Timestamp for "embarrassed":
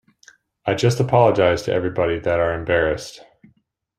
2.55-3.21